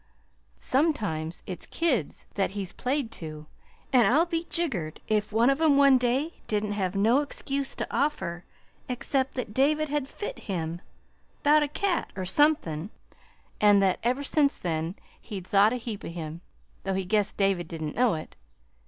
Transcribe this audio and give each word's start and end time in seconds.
Sometimes 0.57 1.43
it's 1.45 1.67
kids 1.67 2.25
that 2.33 2.49
he's 2.57 2.73
played 2.73 3.11
to, 3.11 3.45
an' 3.93 4.07
I'll 4.07 4.25
be 4.25 4.45
triggered 4.45 4.99
if 5.07 5.31
one 5.31 5.51
of 5.51 5.61
'em 5.61 5.77
one 5.77 5.99
day 5.99 6.39
didn't 6.47 6.71
have 6.71 6.95
no 6.95 7.19
excuse 7.21 7.75
to 7.75 7.87
offer 7.95 8.43
except 8.89 9.35
that 9.35 9.53
David 9.53 9.89
had 9.89 10.07
fit 10.07 10.39
him 10.39 10.81
'bout 11.43 11.61
a 11.61 11.67
cat, 11.67 12.09
or 12.15 12.25
somethin' 12.25 12.89
an' 13.59 13.79
that 13.81 13.99
ever 14.01 14.23
since 14.23 14.57
then 14.57 14.95
he'd 15.21 15.45
thought 15.45 15.71
a 15.71 15.75
heap 15.75 16.03
of 16.03 16.13
him 16.13 16.41
though 16.83 16.95
he 16.95 17.05
guessed 17.05 17.37
David 17.37 17.67
didn't 17.67 17.95
know 17.95 18.15
it. 18.15 18.35